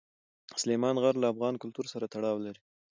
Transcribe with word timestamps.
سلیمان 0.61 0.95
غر 1.03 1.15
له 1.21 1.27
افغان 1.33 1.53
کلتور 1.63 1.85
سره 1.93 2.05
تړاو 2.13 2.37
لري. 2.45 2.61